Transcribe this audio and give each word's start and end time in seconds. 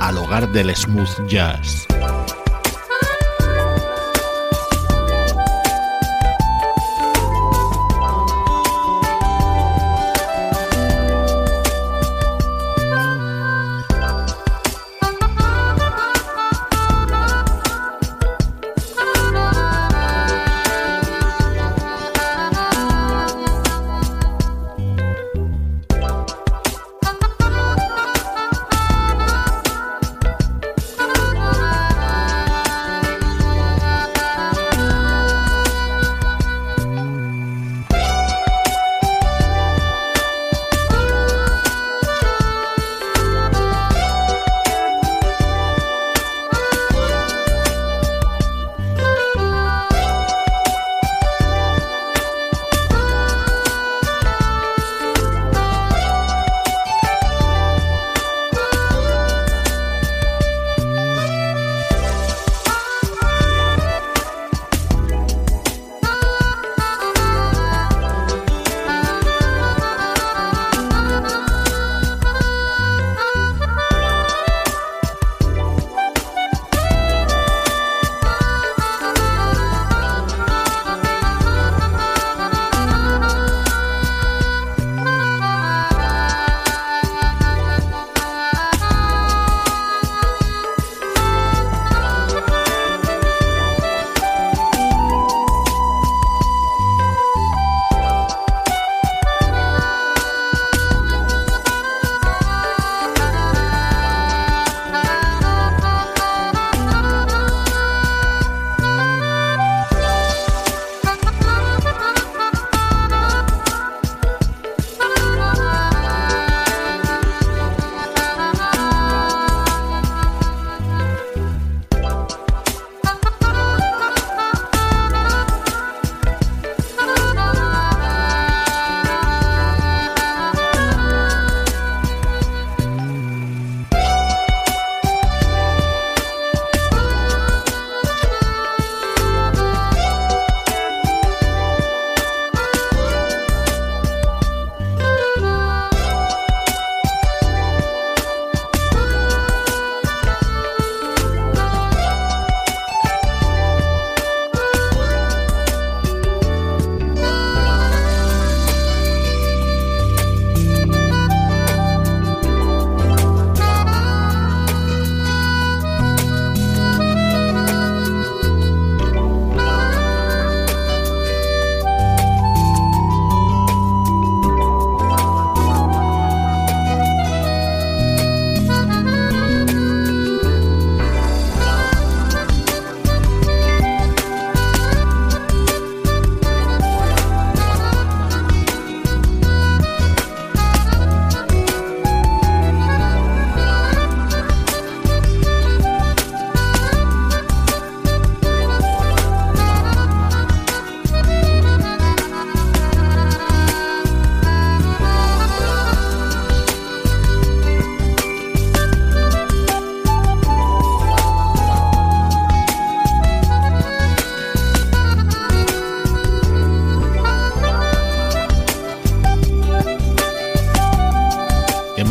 al 0.00 0.18
hogar 0.18 0.50
del 0.50 0.74
smooth 0.74 1.26
jazz. 1.28 1.86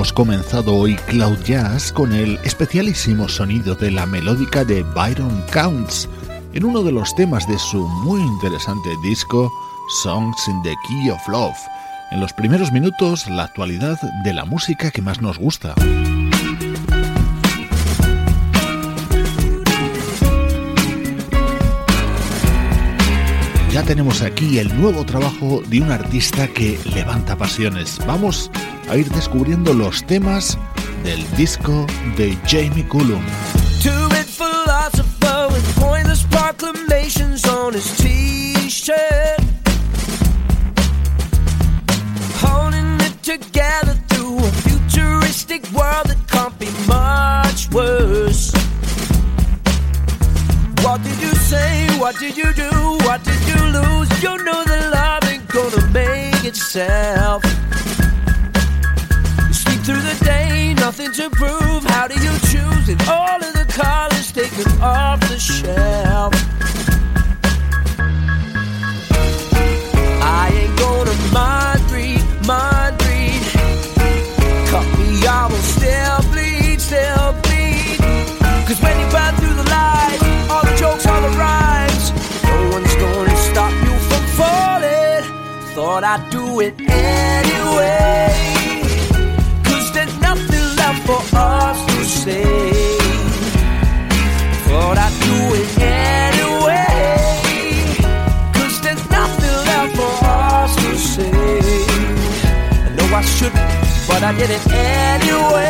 Hemos 0.00 0.14
comenzado 0.14 0.76
hoy 0.76 0.96
Cloud 1.08 1.40
Jazz 1.44 1.92
con 1.92 2.14
el 2.14 2.38
especialísimo 2.42 3.28
sonido 3.28 3.74
de 3.74 3.90
la 3.90 4.06
melódica 4.06 4.64
de 4.64 4.82
Byron 4.82 5.44
Counts 5.52 6.08
en 6.54 6.64
uno 6.64 6.82
de 6.82 6.90
los 6.90 7.14
temas 7.14 7.46
de 7.46 7.58
su 7.58 7.86
muy 7.86 8.22
interesante 8.22 8.88
disco 9.02 9.52
Songs 10.02 10.48
in 10.48 10.62
the 10.62 10.74
Key 10.88 11.10
of 11.10 11.28
Love. 11.28 11.54
En 12.12 12.20
los 12.20 12.32
primeros 12.32 12.72
minutos, 12.72 13.28
la 13.28 13.44
actualidad 13.44 14.00
de 14.24 14.32
la 14.32 14.46
música 14.46 14.90
que 14.90 15.02
más 15.02 15.20
nos 15.20 15.36
gusta. 15.36 15.74
Ya 23.70 23.82
tenemos 23.82 24.22
aquí 24.22 24.58
el 24.60 24.80
nuevo 24.80 25.04
trabajo 25.04 25.62
de 25.66 25.82
un 25.82 25.92
artista 25.92 26.48
que 26.48 26.78
levanta 26.94 27.36
pasiones. 27.36 27.98
Vamos 28.06 28.50
a 28.90 28.96
ir 28.96 29.08
descubriendo 29.10 29.72
los 29.72 30.04
temas 30.04 30.58
del 31.04 31.24
disco 31.36 31.86
de 32.16 32.36
Jamie 32.46 32.86
Cullum. 32.88 33.22
together 43.22 43.94
through 44.08 44.38
a 44.38 44.50
futuristic 44.66 45.62
world 45.72 46.06
that 46.06 46.18
can't 46.26 46.58
be 46.58 46.66
much 46.88 47.70
worse. 47.70 48.50
What 50.82 51.00
did 51.04 51.20
you 51.20 51.32
say? 51.36 51.86
What 52.00 52.18
did 52.18 52.36
you 52.36 52.52
do? 52.54 52.70
What 53.06 53.22
did 53.22 53.40
you 53.46 53.60
lose? 53.76 54.08
You 54.20 54.36
know 54.42 54.64
that 54.64 54.90
love 54.90 55.30
ain't 55.30 55.46
gonna 55.46 55.86
make 55.92 56.44
itself. 56.44 57.44
Thought 85.80 86.04
I'd 86.04 86.28
do 86.28 86.60
it 86.60 86.74
anyway. 86.78 88.28
Cause 89.64 89.90
there's 89.94 90.14
nothing 90.20 90.66
left 90.76 91.06
for 91.06 91.22
us 91.34 91.78
to 91.86 92.04
say. 92.04 92.44
Thought 94.68 94.98
I'd 94.98 95.16
do 95.24 95.36
it 95.60 95.70
anyway. 95.80 96.84
Cause 98.52 98.78
there's 98.82 99.08
nothing 99.08 99.56
left 99.70 99.96
for 99.96 100.12
us 100.22 100.76
to 100.76 100.98
say. 100.98 101.30
I 102.84 102.90
know 102.96 103.16
I 103.16 103.22
shouldn't, 103.22 103.70
but 104.06 104.22
I 104.22 104.32
did 104.36 104.50
it 104.50 104.66
anyway. 104.70 105.69